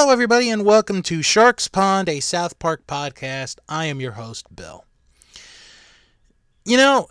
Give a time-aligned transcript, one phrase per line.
[0.00, 3.58] Hello, everybody, and welcome to Sharks Pond, a South Park podcast.
[3.68, 4.84] I am your host, Bill.
[6.64, 7.08] You know,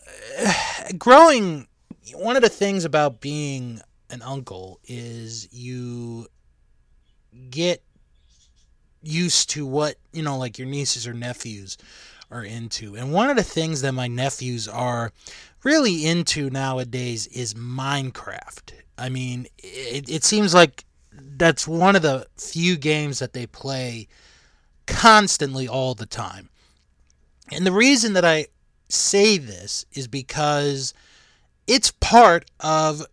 [0.97, 1.68] growing,
[2.13, 6.27] one of the things about being an uncle is you
[7.50, 7.83] get
[9.04, 11.77] used to what, you know, like your nieces or nephews
[12.32, 12.96] are into.
[12.96, 15.11] And one of the things that my nephews are
[15.61, 18.71] really into nowadays is Minecraft.
[18.97, 20.85] I mean, it, it seems like
[21.37, 24.07] that's one of the few games that they play
[24.86, 26.50] constantly all the time.
[27.51, 28.47] And the reason that I
[28.89, 30.93] say this is because
[31.65, 33.05] it's part of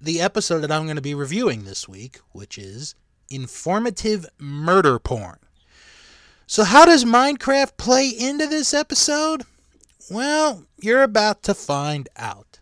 [0.00, 2.94] the episode that I'm going to be reviewing this week, which is
[3.30, 5.38] informative murder porn.
[6.46, 9.44] So, how does Minecraft play into this episode?
[10.10, 12.58] Well, you're about to find out.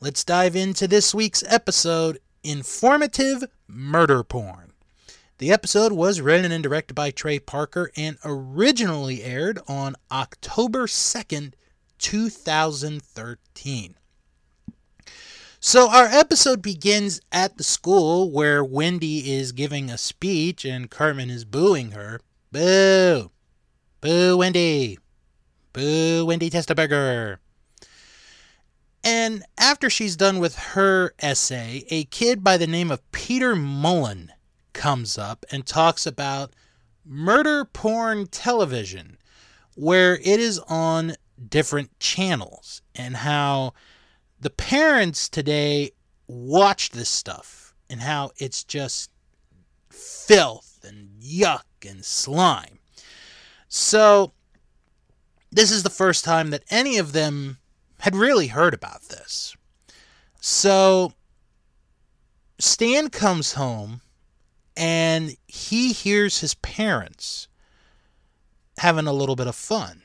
[0.00, 4.72] Let's dive into this week's episode Informative Murder Porn.
[5.38, 11.52] The episode was written and directed by Trey Parker and originally aired on October 2nd,
[11.98, 13.96] 2013.
[15.60, 21.28] So, our episode begins at the school where Wendy is giving a speech and Cartman
[21.28, 22.20] is booing her.
[22.52, 23.30] Boo!
[24.00, 24.98] Boo, Wendy!
[25.72, 27.38] Boo, Wendy Testaburger!
[29.06, 34.32] And after she's done with her essay, a kid by the name of Peter Mullen
[34.72, 36.54] comes up and talks about
[37.04, 39.16] murder porn television,
[39.76, 41.14] where it is on
[41.48, 43.74] different channels, and how
[44.40, 45.92] the parents today
[46.26, 49.12] watch this stuff and how it's just
[49.88, 52.80] filth and yuck and slime.
[53.68, 54.32] So,
[55.52, 57.58] this is the first time that any of them
[58.06, 59.56] had really heard about this.
[60.40, 61.12] So
[62.56, 64.00] Stan comes home
[64.76, 67.48] and he hears his parents
[68.78, 70.02] having a little bit of fun.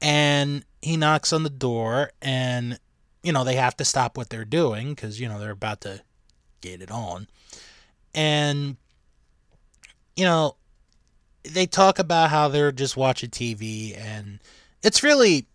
[0.00, 2.80] And he knocks on the door and
[3.22, 6.00] you know, they have to stop what they're doing cuz you know, they're about to
[6.62, 7.28] get it on.
[8.14, 8.78] And
[10.16, 10.56] you know,
[11.42, 14.40] they talk about how they're just watching TV and
[14.82, 15.48] it's really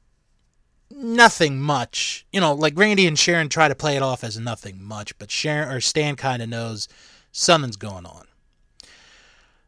[0.91, 2.25] nothing much.
[2.31, 5.31] You know, like Randy and Sharon try to play it off as nothing much, but
[5.31, 6.87] Sharon or Stan kind of knows
[7.31, 8.25] something's going on.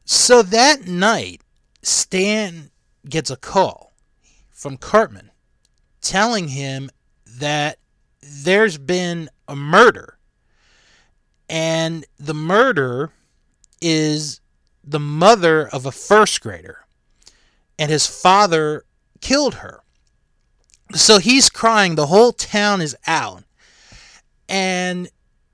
[0.05, 1.41] So that night,
[1.81, 2.71] Stan
[3.07, 3.93] gets a call
[4.49, 5.31] from Cartman
[6.01, 6.89] telling him
[7.25, 7.77] that
[8.21, 10.17] there's been a murder.
[11.49, 13.11] And the murder
[13.81, 14.41] is
[14.83, 16.79] the mother of a first grader.
[17.77, 18.85] And his father
[19.21, 19.81] killed her.
[20.93, 21.95] So he's crying.
[21.95, 23.43] The whole town is out.
[24.49, 25.09] And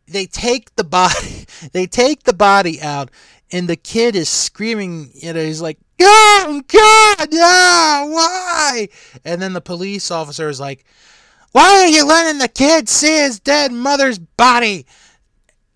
[0.07, 3.11] they take the body they take the body out
[3.51, 8.89] and the kid is screaming, you know, he's like, God, God, yeah, why?
[9.23, 10.85] And then the police officer is like,
[11.53, 14.85] Why are you letting the kid see his dead mother's body?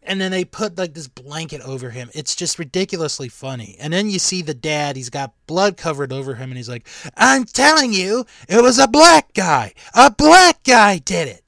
[0.03, 2.09] And then they put like this blanket over him.
[2.13, 3.75] It's just ridiculously funny.
[3.79, 6.87] And then you see the dad, he's got blood covered over him and he's like,
[7.15, 9.73] "I'm telling you, it was a black guy.
[9.93, 11.43] A black guy did it."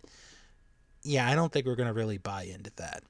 [1.02, 3.04] Yeah, I don't think we're going to really buy into that.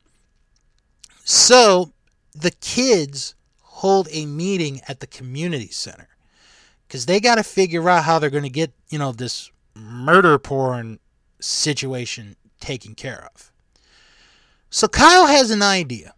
[1.24, 1.94] So,
[2.34, 6.08] the kids hold a meeting at the community center
[6.90, 10.38] cuz they got to figure out how they're going to get, you know, this murder
[10.40, 11.00] porn
[11.40, 13.53] situation taken care of.
[14.74, 16.16] So Kyle has an idea.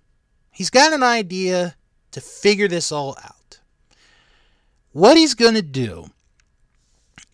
[0.49, 1.75] He's got an idea
[2.11, 3.59] to figure this all out.
[4.93, 6.05] What he's going to do,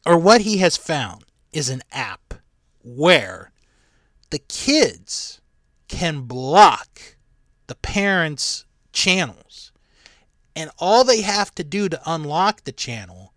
[0.04, 2.34] or what he has found, is an app
[2.84, 3.52] where
[4.32, 5.42] the kids
[5.88, 7.18] can block
[7.68, 9.72] the parents' channels.
[10.56, 13.32] And all they have to do to unlock the channel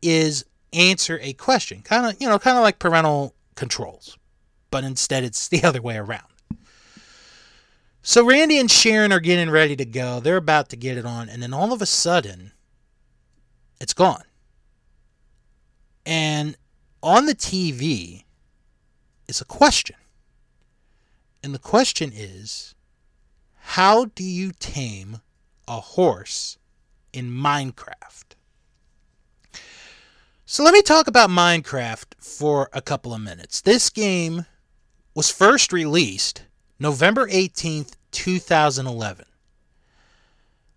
[0.00, 1.82] is answer a question.
[1.82, 4.16] Kind of, you know, kind of like parental controls.
[4.70, 6.24] But instead it's the other way around.
[8.02, 10.20] So Randy and Sharon are getting ready to go.
[10.20, 12.52] They're about to get it on, and then all of a sudden,
[13.80, 14.24] it's gone.
[16.06, 16.56] And
[17.02, 18.24] on the TV
[19.26, 19.96] is a question.
[21.42, 22.74] And the question is
[23.56, 25.20] how do you tame
[25.68, 26.56] a horse
[27.12, 28.34] in Minecraft?
[30.46, 33.60] So let me talk about Minecraft for a couple of minutes.
[33.60, 34.46] This game
[35.14, 36.44] was first released
[36.80, 39.24] November 18th, 2011.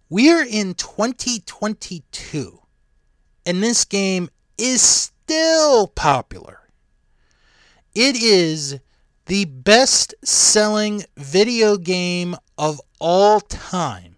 [0.09, 2.59] We are in 2022,
[3.45, 6.61] and this game is still popular.
[7.93, 8.79] It is
[9.27, 14.17] the best selling video game of all time,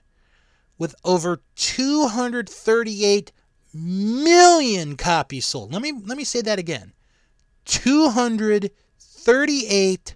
[0.78, 3.34] with over 238
[3.74, 5.74] million copies sold.
[5.74, 6.94] Let me let me say that again.
[7.66, 10.16] 238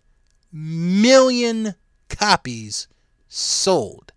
[0.52, 1.76] million
[2.10, 2.88] copies
[3.28, 4.14] sold.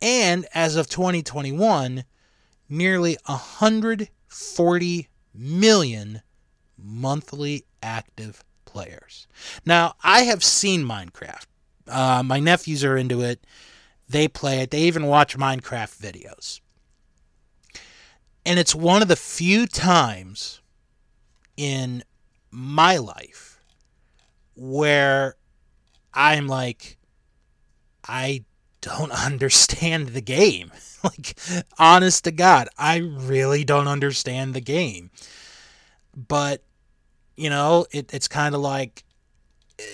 [0.00, 2.04] And as of 2021,
[2.68, 6.22] nearly 140 million
[6.76, 9.26] monthly active players.
[9.64, 11.46] Now, I have seen Minecraft.
[11.88, 13.44] Uh, my nephews are into it.
[14.08, 14.70] They play it.
[14.70, 16.60] They even watch Minecraft videos.
[18.44, 20.60] And it's one of the few times
[21.56, 22.02] in
[22.50, 23.57] my life
[24.58, 25.36] where
[26.12, 26.98] I'm like,
[28.06, 28.44] I
[28.80, 30.72] don't understand the game.
[31.04, 31.38] like,
[31.78, 35.10] honest to God, I really don't understand the game.
[36.16, 36.64] But,
[37.36, 39.04] you know, it, it's kind of like,
[39.78, 39.84] eh,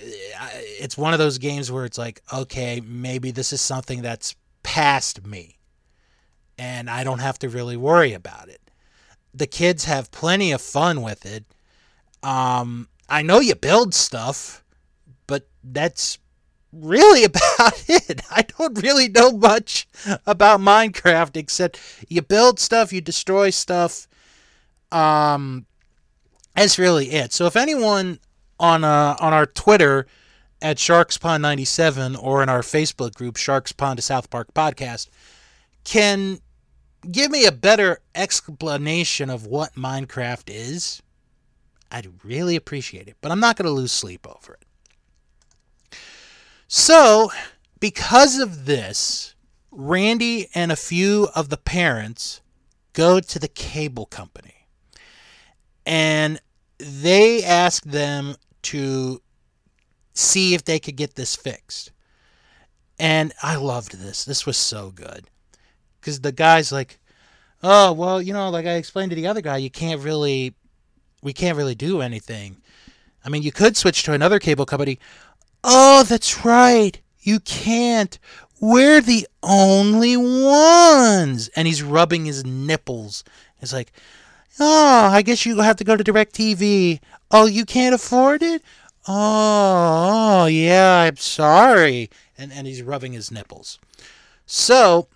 [0.79, 5.25] it's one of those games where it's like, okay, maybe this is something that's past
[5.27, 5.59] me.
[6.57, 8.61] And I don't have to really worry about it.
[9.33, 11.43] The kids have plenty of fun with it.
[12.23, 14.63] Um, I know you build stuff,
[15.27, 16.17] but that's
[16.71, 18.21] really about it.
[18.29, 19.87] I don't really know much
[20.25, 24.07] about Minecraft except you build stuff, you destroy stuff.
[24.91, 25.65] Um,
[26.55, 27.33] that's really it.
[27.33, 28.19] So if anyone
[28.59, 30.07] on uh, on our Twitter
[30.61, 35.09] at Sharks Pond 97 or in our Facebook group Sharks Pond to South Park podcast
[35.83, 36.39] can
[37.11, 41.01] give me a better explanation of what Minecraft is,
[41.91, 43.17] I'd really appreciate it.
[43.21, 45.97] But I'm not going to lose sleep over it.
[46.67, 47.31] So,
[47.79, 49.35] because of this,
[49.71, 52.41] Randy and a few of the parents
[52.93, 54.67] go to the cable company
[55.85, 56.39] and
[56.77, 59.21] they ask them to
[60.13, 61.91] see if they could get this fixed.
[62.97, 64.23] And I loved this.
[64.23, 65.25] This was so good.
[65.99, 66.99] Because the guy's like,
[67.61, 70.55] oh, well, you know, like I explained to the other guy, you can't really,
[71.25, 72.57] we can't really do anything.
[73.25, 74.99] I mean, you could switch to another cable company.
[75.63, 77.01] Oh, that's right.
[77.19, 78.19] You can't.
[78.61, 81.49] We're the only ones.
[81.55, 83.23] And he's rubbing his nipples.
[83.59, 83.91] It's like,
[84.59, 86.99] oh, I guess you have to go to DirecTV.
[87.31, 88.61] Oh, you can't afford it?
[89.07, 92.11] Oh, oh yeah, I'm sorry.
[92.37, 93.79] And, and he's rubbing his nipples.
[94.45, 95.07] So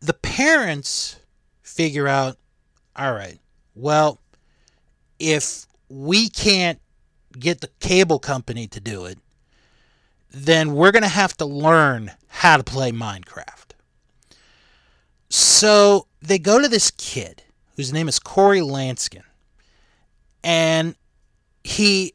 [0.00, 1.20] the parents
[1.62, 2.38] figure out
[2.96, 3.38] all right,
[3.76, 4.18] well,
[5.20, 6.80] if we can't
[7.38, 9.18] get the cable company to do it,
[10.32, 13.74] then we're going to have to learn how to play Minecraft.
[15.28, 17.42] So they go to this kid
[17.76, 19.22] whose name is Corey Lanskin,
[20.42, 20.96] and
[21.62, 22.14] he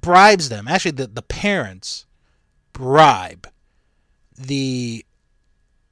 [0.00, 0.68] bribes them.
[0.68, 2.06] Actually, the, the parents
[2.72, 3.48] bribe
[4.36, 5.04] the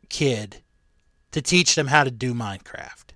[0.09, 0.59] kid
[1.33, 3.13] to teach them how to do Minecraft.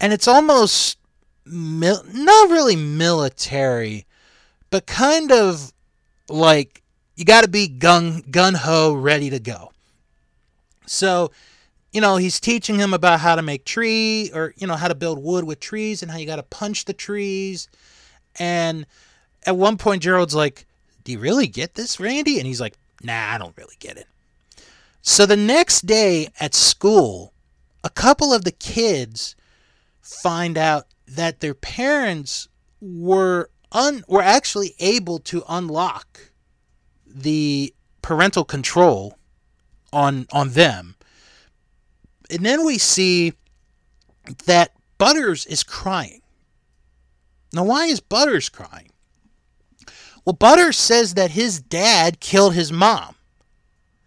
[0.00, 0.98] And it's almost
[1.44, 4.06] mil- not really military,
[4.70, 5.72] but kind of
[6.28, 6.82] like
[7.16, 9.72] you got to be gun gun ho ready to go.
[10.86, 11.30] So,
[11.92, 14.94] you know, he's teaching him about how to make tree or you know how to
[14.94, 17.68] build wood with trees and how you got to punch the trees.
[18.38, 18.86] And
[19.44, 20.66] at one point Gerald's like,
[21.04, 24.06] "Do you really get this, Randy?" And he's like, "Nah, I don't really get it."
[25.02, 27.32] So the next day at school,
[27.82, 29.34] a couple of the kids
[30.00, 32.48] find out that their parents
[32.80, 36.32] were un were actually able to unlock
[37.06, 39.18] the parental control
[39.92, 40.96] on on them.
[42.30, 43.34] And then we see
[44.46, 46.22] that Butters is crying.
[47.52, 48.90] Now why is Butters crying?
[50.24, 53.16] Well, Butters says that his dad killed his mom.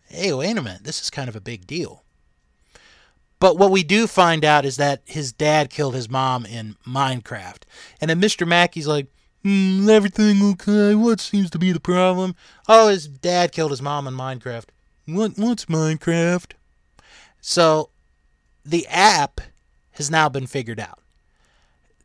[0.07, 0.85] Hey, wait a minute.
[0.85, 2.04] This is kind of a big deal.
[3.45, 7.61] But what we do find out is that his dad killed his mom in Minecraft.
[8.01, 8.47] And then Mr.
[8.47, 9.05] Mackey's like,
[9.43, 10.95] hmm, everything okay?
[10.95, 12.33] What seems to be the problem?
[12.67, 14.69] Oh, his dad killed his mom in Minecraft.
[15.05, 16.53] What what's Minecraft?
[17.39, 17.91] So
[18.65, 19.41] the app
[19.91, 20.97] has now been figured out.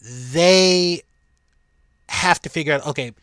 [0.03, 1.01] They
[2.11, 3.15] have to figure out okay,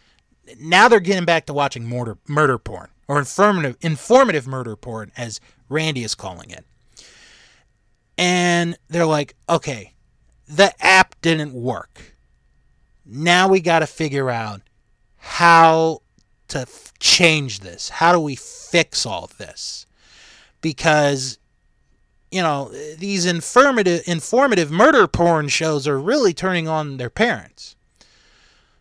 [0.60, 5.40] now they're getting back to watching murder murder porn or informative informative murder porn as
[5.70, 6.66] Randy is calling it
[8.18, 9.94] and they're like, okay,
[10.48, 12.16] the app didn't work.
[13.06, 14.62] Now we got to figure out
[15.18, 16.02] how
[16.50, 17.90] to f- change this.
[17.90, 19.86] How do we fix all this?
[20.62, 21.38] Because
[22.30, 27.78] you know, these informative informative murder porn shows are really turning on their parents.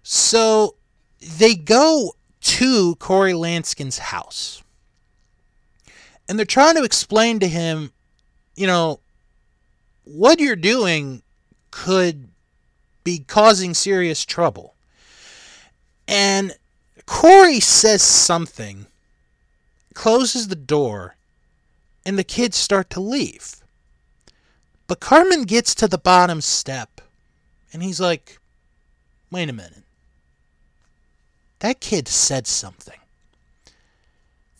[0.02, 0.74] So
[1.20, 4.62] they go to Corey Lanskin's house.
[6.28, 7.92] And they're trying to explain to him
[8.56, 9.00] you know,
[10.06, 11.22] what you're doing
[11.70, 12.28] could
[13.04, 14.74] be causing serious trouble.
[16.08, 16.56] And
[17.04, 18.86] Corey says something,
[19.94, 21.16] closes the door,
[22.04, 23.56] and the kids start to leave.
[24.86, 27.00] But Cartman gets to the bottom step,
[27.72, 28.38] and he's like,
[29.30, 29.82] wait a minute.
[31.58, 33.00] That kid said something.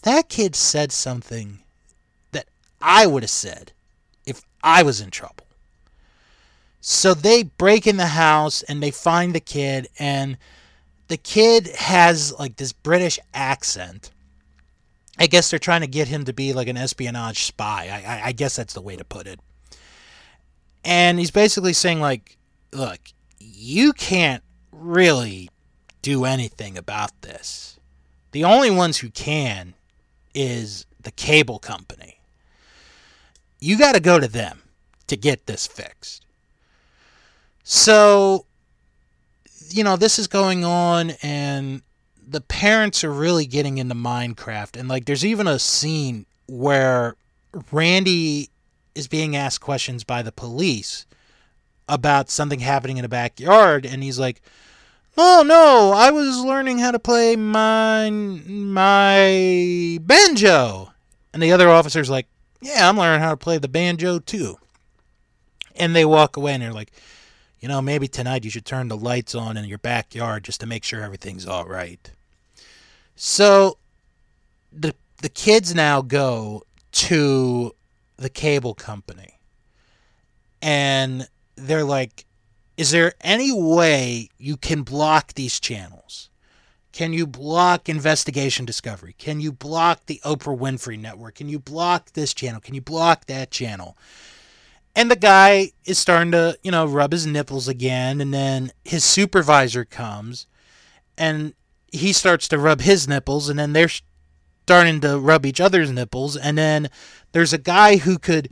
[0.03, 1.61] That kid said something
[2.33, 2.47] that
[2.81, 3.73] I would have said
[4.67, 5.47] I was in trouble.
[6.81, 10.37] So they break in the house and they find the kid, and
[11.09, 14.11] the kid has like this British accent.
[15.19, 17.89] I guess they're trying to get him to be like an espionage spy.
[17.89, 19.41] I, I, I guess that's the way to put it.
[20.85, 22.37] And he's basically saying, like,
[22.73, 22.99] look,
[23.39, 24.43] you can't
[24.73, 25.49] really
[26.03, 27.79] do anything about this.
[28.33, 29.75] The only ones who can
[30.35, 32.16] is the cable company.
[33.59, 34.63] You got to go to them
[35.07, 36.25] to get this fixed.
[37.65, 38.47] So,
[39.69, 41.83] you know, this is going on, and
[42.27, 44.79] the parents are really getting into Minecraft.
[44.79, 47.17] And, like, there's even a scene where
[47.73, 48.51] Randy
[48.95, 51.07] is being asked questions by the police
[51.89, 54.43] about something happening in the backyard, and he's like,
[55.19, 60.93] Oh no, I was learning how to play my my banjo.
[61.33, 62.27] And the other officer's like,
[62.61, 64.57] Yeah, I'm learning how to play the banjo too.
[65.75, 66.93] And they walk away and they're like,
[67.61, 70.67] you know, maybe tonight you should turn the lights on in your backyard just to
[70.67, 72.11] make sure everything's all right.
[73.15, 73.79] So
[74.73, 77.75] the the kids now go to
[78.17, 79.39] the cable company.
[80.63, 82.25] And they're like,
[82.77, 86.31] is there any way you can block these channels?
[86.97, 89.15] Can you block Investigation Discovery?
[89.19, 91.35] Can you block the Oprah Winfrey Network?
[91.35, 92.59] Can you block this channel?
[92.59, 93.99] Can you block that channel?
[94.95, 98.23] And the guy is starting to, you know, rub his nipples again.
[98.23, 100.47] And then his supervisor comes
[101.19, 101.53] and
[101.93, 103.51] he starts to rub his nipples.
[103.51, 103.91] And then they're
[104.63, 106.35] starting to rub each other's nipples.
[106.35, 106.89] And then
[107.33, 108.49] there's a guy who could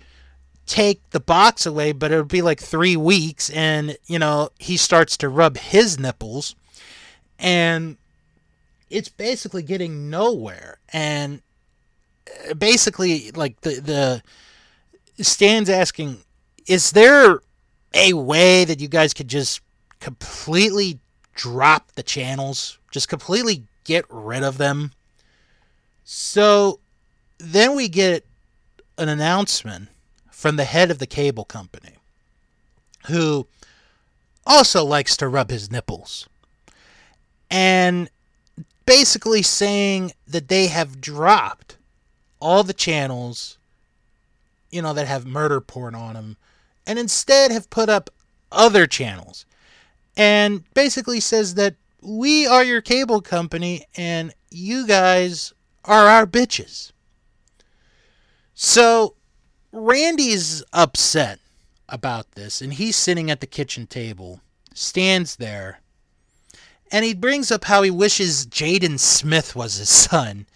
[0.66, 3.48] take the box away, but it would be like three weeks.
[3.48, 6.54] And, you know, he starts to rub his nipples.
[7.38, 7.96] And
[8.90, 10.78] it's basically getting nowhere.
[10.92, 11.42] And
[12.48, 14.22] uh, basically, like, the,
[15.16, 16.18] the Stan's asking,
[16.66, 17.40] is there
[17.92, 19.60] a way that you guys could just
[20.00, 20.98] completely
[21.34, 22.78] drop the channels?
[22.90, 24.92] Just completely get rid of them?
[26.04, 26.80] So
[27.38, 28.26] then we get
[28.98, 29.88] an announcement
[30.30, 31.94] from the head of the cable company,
[33.08, 33.46] who
[34.46, 36.28] also likes to rub his nipples,
[37.50, 38.10] and
[38.86, 41.76] basically saying that they have dropped
[42.40, 43.58] all the channels,
[44.70, 46.36] you know, that have murder porn on them,
[46.86, 48.10] and instead have put up
[48.52, 49.46] other channels,
[50.16, 55.52] and basically says that we are your cable company and you guys
[55.84, 56.92] are our bitches.
[58.54, 59.14] So
[59.72, 61.40] Randy's upset
[61.88, 64.40] about this, and he's sitting at the kitchen table,
[64.74, 65.80] stands there,
[66.94, 70.46] and he brings up how he wishes Jaden Smith was his son.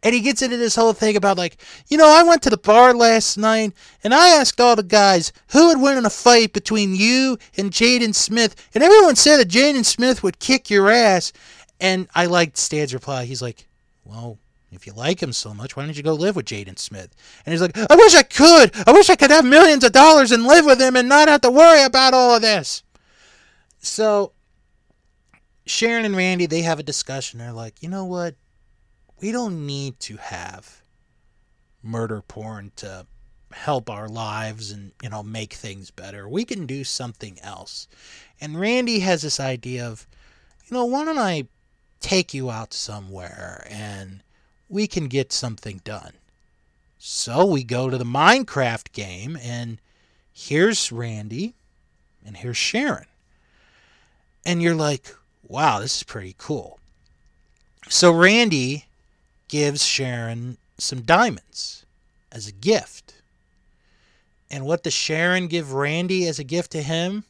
[0.00, 2.56] And he gets into this whole thing about, like, you know, I went to the
[2.56, 3.72] bar last night
[4.04, 7.72] and I asked all the guys who would win in a fight between you and
[7.72, 11.32] Jaden Smith, and everyone said that Jaden Smith would kick your ass.
[11.80, 13.24] And I liked Stan's reply.
[13.24, 13.66] He's like,
[14.04, 14.38] well,
[14.70, 17.12] if you like him so much, why don't you go live with Jaden Smith?
[17.44, 18.70] And he's like, I wish I could.
[18.86, 21.40] I wish I could have millions of dollars and live with him and not have
[21.40, 22.84] to worry about all of this.
[23.80, 24.30] So
[25.66, 27.38] Sharon and Randy, they have a discussion.
[27.38, 28.36] They're like, you know what?
[29.20, 30.82] We don't need to have
[31.82, 33.06] murder porn to
[33.52, 36.28] help our lives and, you know, make things better.
[36.28, 37.88] We can do something else.
[38.40, 40.06] And Randy has this idea of,
[40.66, 41.48] you know, why don't I
[42.00, 44.22] take you out somewhere and
[44.68, 46.12] we can get something done.
[46.98, 49.78] So we go to the Minecraft game, and
[50.32, 51.54] here's Randy,
[52.24, 53.06] and here's Sharon.
[54.44, 55.14] And you're like,
[55.48, 56.78] wow, this is pretty cool.
[57.88, 58.86] So Randy
[59.48, 61.84] gives Sharon some diamonds
[62.32, 63.14] as a gift.
[64.50, 67.24] And what does Sharon give Randy as a gift to him?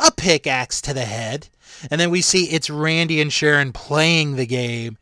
[0.00, 1.48] A pickaxe to the head.
[1.90, 4.98] And then we see it's Randy and Sharon playing the game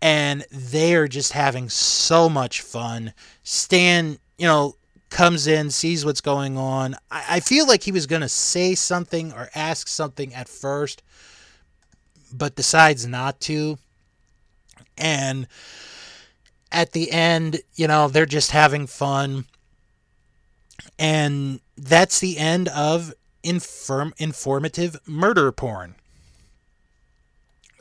[0.00, 3.12] and they are just having so much fun.
[3.42, 4.76] Stan, you know,
[5.10, 6.94] comes in, sees what's going on.
[7.10, 11.02] I, I feel like he was going to say something or ask something at first,
[12.32, 13.78] but decides not to.
[14.96, 15.46] And
[16.70, 19.44] at the end, you know, they're just having fun.
[20.98, 25.94] And that's the end of infirm, informative murder porn.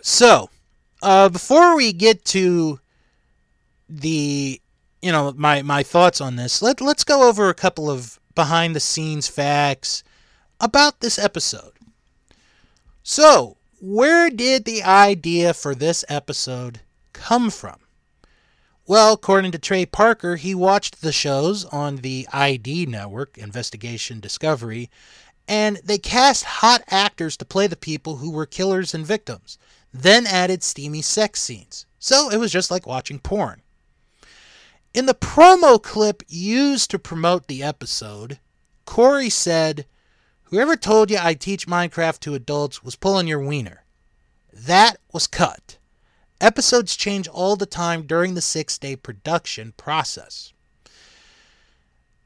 [0.01, 0.49] So,
[1.01, 2.79] uh, before we get to
[3.89, 4.61] the,
[5.01, 8.75] you know, my, my thoughts on this, let, let's go over a couple of behind
[8.75, 10.03] the scenes facts
[10.59, 11.73] about this episode.
[13.03, 16.81] So, where did the idea for this episode
[17.13, 17.77] come from?
[18.85, 24.89] Well, according to Trey Parker, he watched the shows on the ID network, Investigation Discovery,
[25.47, 29.57] and they cast hot actors to play the people who were killers and victims,
[29.93, 31.85] then added steamy sex scenes.
[31.99, 33.61] So it was just like watching porn.
[34.93, 38.39] In the promo clip used to promote the episode,
[38.85, 39.85] Corey said,
[40.49, 43.83] Whoever told you I teach Minecraft to adults was pulling your wiener.
[44.53, 45.77] That was cut.
[46.39, 50.53] Episodes change all the time during the six day production process.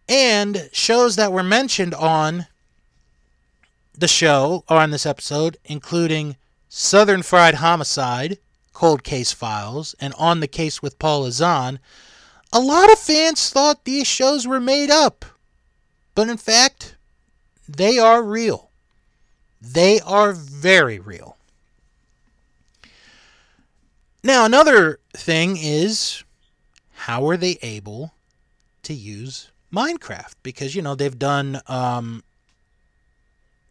[0.08, 2.48] And shows that were mentioned on
[3.98, 6.36] the show or on this episode, including
[6.70, 8.38] Southern Fried Homicide,
[8.74, 11.80] Cold Case Files, and On the Case with Paula Zahn,
[12.54, 15.26] a lot of fans thought these shows were made up.
[16.14, 16.91] But in fact,
[17.76, 18.70] they are real.
[19.62, 21.38] They are very real.
[24.24, 26.24] Now, another thing is
[26.94, 28.14] how are they able
[28.84, 30.34] to use Minecraft?
[30.44, 32.24] Because, you know, they've done um,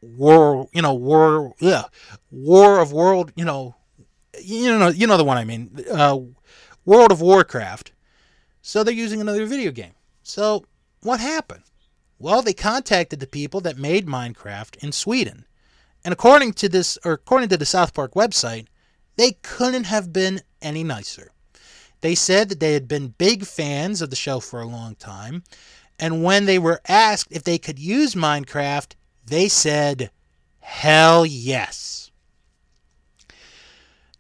[0.03, 1.85] war, you know, war, yeah,
[2.31, 3.75] War of World, you know,
[4.43, 6.19] you know, you know the one I mean, uh,
[6.85, 7.93] World of Warcraft.
[8.63, 9.95] So they're using another video game.
[10.23, 10.65] So
[11.03, 11.63] what happened?
[12.23, 15.47] Well, they contacted the people that made Minecraft in Sweden.
[16.05, 18.67] And according to this, or according to the South Park website,
[19.17, 21.33] they couldn't have been any nicer.
[22.03, 25.45] They said that they had been big fans of the show for a long time,
[25.99, 28.93] and when they were asked if they could use Minecraft,
[29.27, 30.11] they said,
[30.61, 32.11] hell yes.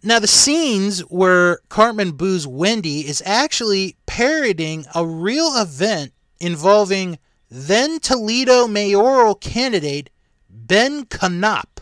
[0.02, 7.18] Now, the scenes where Cartman boos Wendy is actually parodying a real event involving
[7.50, 10.10] then Toledo mayoral candidate
[10.48, 11.80] Ben Konop.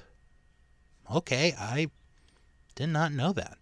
[1.15, 1.91] Okay, I
[2.75, 3.59] did not know that.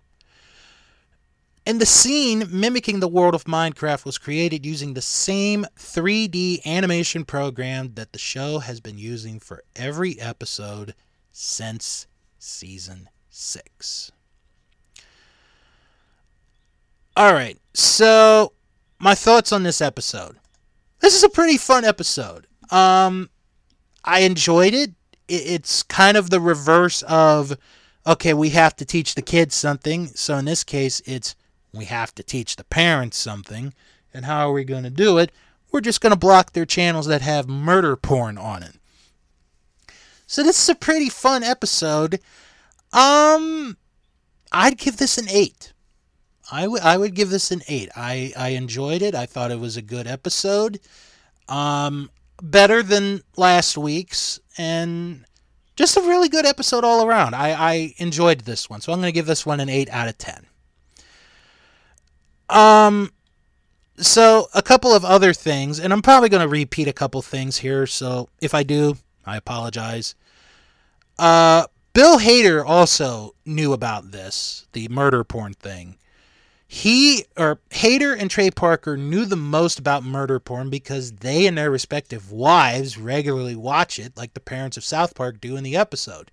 [1.69, 7.25] And the scene mimicking the world of Minecraft was created using the same 3D animation
[7.25, 10.95] program that the show has been using for every episode
[11.33, 12.07] since
[12.38, 14.12] season 6.
[17.16, 18.53] All right, so
[19.01, 20.37] my thoughts on this episode.
[21.07, 22.49] This is a pretty fun episode.
[22.69, 23.31] Um,
[24.05, 24.90] I enjoyed it.
[25.29, 27.57] It's kind of the reverse of
[28.05, 30.09] okay, we have to teach the kids something.
[30.09, 31.37] So in this case, it's
[31.73, 33.73] we have to teach the parents something.
[34.12, 35.31] And how are we going to do it?
[35.71, 38.75] We're just going to block their channels that have murder porn on it.
[40.27, 42.19] So this is a pretty fun episode.
[42.92, 43.77] Um,
[44.51, 45.73] I'd give this an eight.
[46.50, 47.90] I, w- I would give this an eight.
[47.96, 49.14] I, I enjoyed it.
[49.14, 50.80] I thought it was a good episode.
[51.48, 52.11] Um,
[52.42, 55.24] better than last week's, and
[55.74, 57.35] just a really good episode all around.
[57.35, 60.09] I, I enjoyed this one, so I'm going to give this one an 8 out
[60.09, 60.46] of 10.
[62.48, 63.12] Um,
[63.96, 67.59] so a couple of other things, and I'm probably going to repeat a couple things
[67.59, 70.14] here, so if I do, I apologize.
[71.18, 75.96] Uh, Bill Hader also knew about this, the murder porn thing
[76.68, 81.57] he or Hader and Trey Parker knew the most about murder porn because they and
[81.57, 85.76] their respective wives regularly watch it, like the parents of South Park do in the
[85.76, 86.31] episode.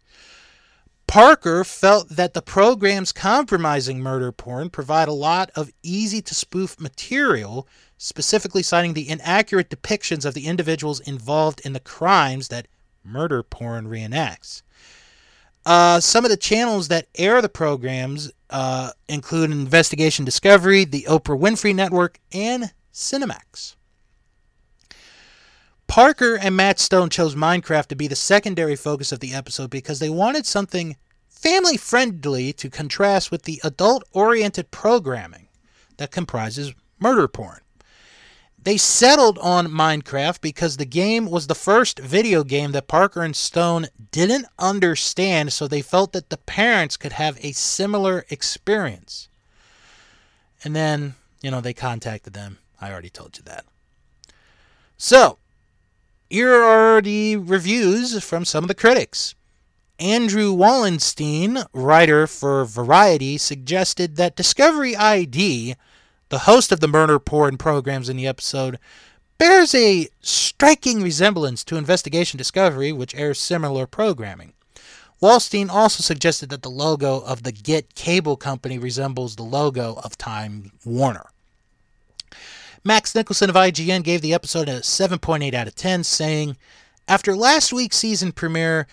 [1.06, 6.80] Parker felt that the programs compromising murder porn provide a lot of easy to spoof
[6.80, 7.68] material,
[8.00, 12.68] specifically citing the inaccurate depictions of the individuals involved in the crimes that
[13.04, 14.64] murder porn reenacts.
[15.66, 21.38] Uh, some of the channels that air the programs uh, include Investigation Discovery, the Oprah
[21.38, 23.76] Winfrey Network, and Cinemax.
[25.88, 30.00] Parker and Matt Stone chose Minecraft to be the secondary focus of the episode because
[30.00, 30.96] they wanted something
[31.28, 35.50] family friendly to contrast with the adult oriented programming
[35.98, 37.60] that comprises murder porn.
[38.64, 43.36] They settled on Minecraft because the game was the first video game that Parker and
[43.36, 49.28] Stone didn't understand, so they felt that the parents could have a similar experience.
[50.64, 52.60] And then, you know, they contacted them.
[52.80, 53.66] I already told you that.
[54.98, 55.40] So,
[56.30, 59.36] here are the reviews from some of the critics.
[60.00, 65.76] Andrew Wallenstein, writer for Variety, suggested that Discovery ID
[66.34, 68.80] the host of the murder porn programs in the episode,
[69.38, 74.54] bears a striking resemblance to Investigation Discovery, which airs similar programming.
[75.22, 80.18] Wallstein also suggested that the logo of the Get cable company resembles the logo of
[80.18, 81.28] Time Warner.
[82.84, 86.58] Max Nicholson of IGN gave the episode a 7.8 out of 10, saying,
[87.08, 88.88] After last week's season premiere,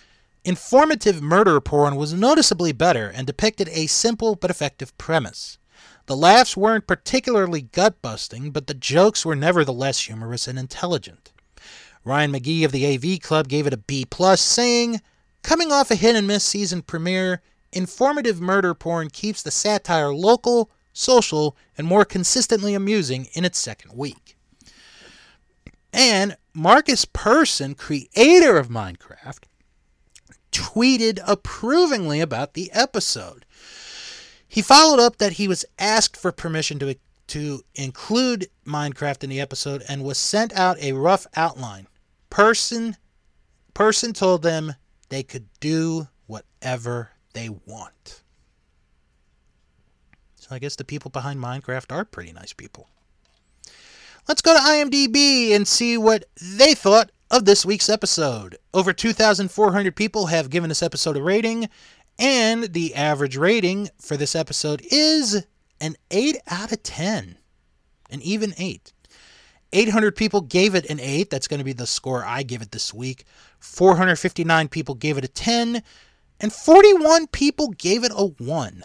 [0.45, 5.57] informative murder porn was noticeably better and depicted a simple but effective premise.
[6.07, 11.31] The laughs weren't particularly gut busting, but the jokes were nevertheless humorous and intelligent.
[12.03, 15.01] Ryan McGee of the AV Club gave it a B, plus, saying,
[15.43, 20.71] Coming off a hit and miss season premiere, informative murder porn keeps the satire local,
[20.93, 24.35] social, and more consistently amusing in its second week.
[25.93, 29.43] And Markus Persson, creator of Minecraft,
[30.51, 33.45] tweeted approvingly about the episode.
[34.51, 39.39] He followed up that he was asked for permission to, to include Minecraft in the
[39.39, 41.87] episode and was sent out a rough outline.
[42.29, 42.97] Person,
[43.73, 44.75] Persson told them
[45.07, 48.23] they could do whatever they want.
[50.35, 52.89] So I guess the people behind Minecraft are pretty nice people.
[54.27, 58.57] Let's go to IMDb and see what they thought of this week's episode.
[58.73, 61.69] Over 2,400 people have given this episode a rating,
[62.19, 65.45] and the average rating for this episode is
[65.79, 67.37] an 8 out of 10.
[68.09, 68.93] An even 8.
[69.73, 71.29] 800 people gave it an 8.
[71.29, 73.25] That's going to be the score I give it this week.
[73.59, 75.81] 459 people gave it a 10.
[76.39, 78.83] And 41 people gave it a 1.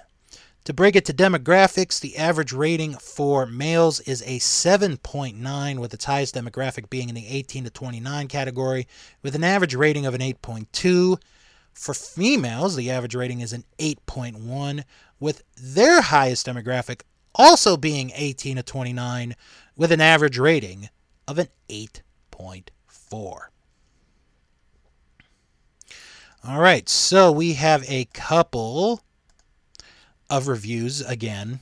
[0.67, 6.05] To break it to demographics, the average rating for males is a 7.9, with its
[6.05, 8.89] highest demographic being in the 18 to 29 category,
[9.23, 11.19] with an average rating of an 8.2.
[11.77, 14.83] For females, the average rating is an 8.1,
[15.21, 17.03] with their highest demographic
[17.35, 19.37] also being 18 to 29,
[19.77, 20.89] with an average rating
[21.29, 22.71] of an 8.4.
[26.49, 29.03] All right, so we have a couple
[30.31, 31.61] of reviews again.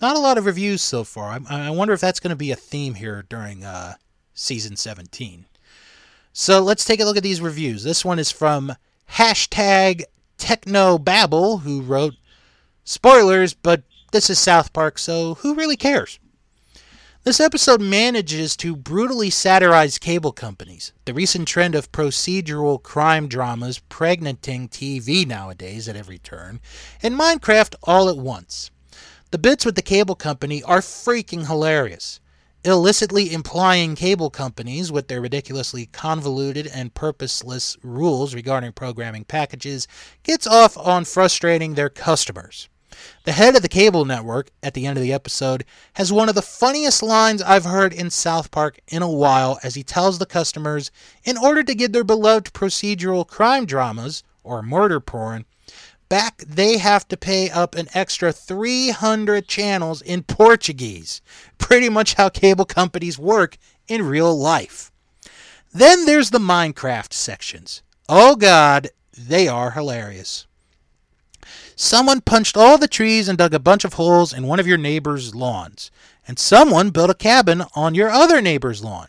[0.00, 1.40] Not a lot of reviews so far.
[1.48, 3.94] I, I wonder if that's going to be a theme here during uh,
[4.34, 5.46] season 17.
[6.32, 7.84] So let's take a look at these reviews.
[7.84, 8.74] This one is from
[9.12, 10.02] hashtag
[10.38, 12.14] TechnoBabble, who wrote,
[12.84, 16.18] Spoilers, but this is South Park, so who really cares?
[17.24, 23.82] This episode manages to brutally satirize cable companies, the recent trend of procedural crime dramas
[23.90, 26.60] pregnanting TV nowadays at every turn,
[27.02, 28.70] and Minecraft all at once.
[29.30, 32.20] The bits with the cable company are freaking hilarious,
[32.64, 39.86] illicitly implying cable companies with their ridiculously convoluted and purposeless rules regarding programming packages
[40.22, 42.68] gets off on frustrating their customers.
[43.24, 46.34] The head of the cable network, at the end of the episode, has one of
[46.34, 50.26] the funniest lines I've heard in South Park in a while as he tells the
[50.26, 50.90] customers
[51.22, 55.44] in order to get their beloved procedural crime dramas, or murder porn,
[56.08, 61.20] back, they have to pay up an extra 300 channels in Portuguese.
[61.58, 64.90] Pretty much how cable companies work in real life.
[65.72, 67.82] Then there's the Minecraft sections.
[68.08, 70.46] Oh god, they are hilarious.
[71.76, 74.78] Someone punched all the trees and dug a bunch of holes in one of your
[74.78, 75.90] neighbor's lawns.
[76.26, 79.08] And someone built a cabin on your other neighbor's lawn.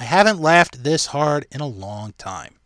[0.00, 2.57] I haven't laughed this hard in a long time.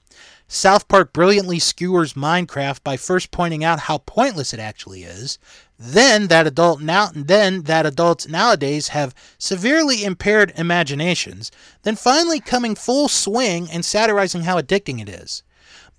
[0.54, 5.38] South Park brilliantly skewers Minecraft by first pointing out how pointless it actually is,
[5.78, 11.50] then that adult now then that adults nowadays have severely impaired imaginations,
[11.84, 15.42] then finally coming full swing and satirizing how addicting it is.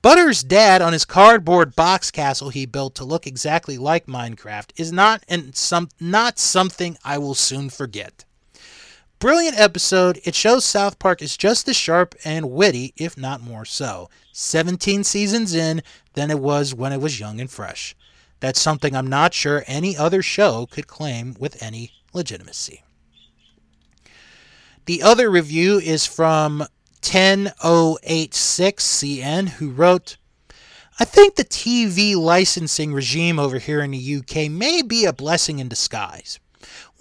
[0.03, 4.91] Butter's dad on his cardboard box castle he built to look exactly like Minecraft is
[4.91, 8.23] not and some not something I will soon forget.
[9.23, 10.19] Brilliant episode.
[10.25, 14.09] It shows South Park is just as sharp and witty, if not more so.
[14.33, 15.81] 17 seasons in
[16.11, 17.95] than it was when it was young and fresh.
[18.41, 22.83] That's something I'm not sure any other show could claim with any legitimacy.
[24.87, 26.65] The other review is from
[27.01, 30.17] 10086CN, who wrote,
[30.99, 35.59] I think the TV licensing regime over here in the UK may be a blessing
[35.59, 36.41] in disguise.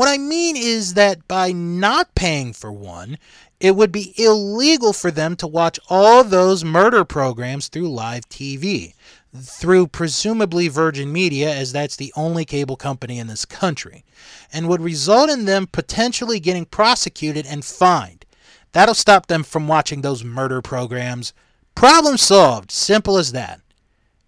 [0.02, 3.18] What I mean is that by not paying for one,
[3.60, 8.94] it would be illegal for them to watch all those murder programs through live TV,
[9.32, 14.04] through presumably Virgin Media, as that's the only cable company in this country,
[14.52, 18.24] and would result in them potentially getting prosecuted and fined.
[18.72, 21.32] That'll stop them from watching those murder programs.
[21.76, 22.72] Problem solved.
[22.72, 23.60] Simple as that.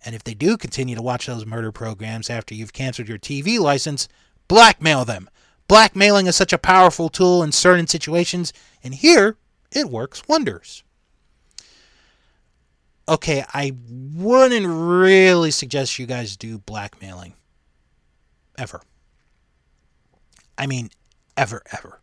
[0.05, 3.59] And if they do continue to watch those murder programs after you've canceled your TV
[3.59, 4.07] license,
[4.47, 5.29] blackmail them.
[5.68, 9.37] Blackmailing is such a powerful tool in certain situations, and here
[9.72, 10.85] It works wonders.
[13.09, 17.35] Okay, I wouldn't really suggest you guys do blackmailing.
[18.57, 18.83] Ever.
[20.57, 20.90] I mean,
[21.37, 22.00] ever, ever.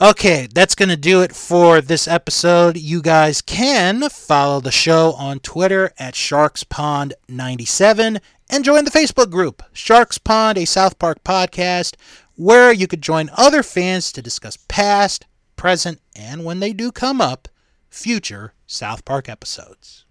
[0.00, 2.76] Okay, that's going to do it for this episode.
[2.76, 8.20] You guys can follow the show on Twitter at SharksPond97
[8.52, 11.96] and join the Facebook group, Sharks Pond, a South Park podcast,
[12.36, 17.20] where you could join other fans to discuss past, present, and when they do come
[17.20, 17.48] up,
[17.88, 20.04] future South Park episodes.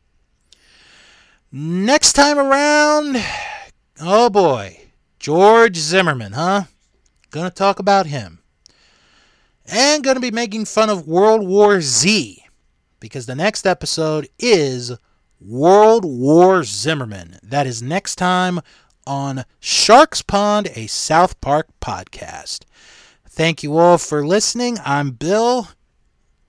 [1.51, 3.23] Next time around,
[4.01, 4.87] oh boy,
[5.19, 6.63] George Zimmerman, huh?
[7.29, 8.41] Gonna talk about him
[9.71, 12.43] and to be making fun of World War Z
[12.99, 14.91] because the next episode is
[15.43, 17.39] World War Zimmerman.
[17.41, 18.59] That is next time
[19.07, 22.59] on Sharks Pond, a South Park podcast.
[23.27, 24.77] Thank you all for listening.
[24.85, 25.69] I'm Bill.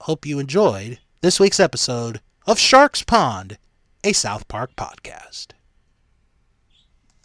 [0.01, 3.57] Hope you enjoyed this week's episode of Sharks Pond,
[4.03, 5.47] a South Park podcast.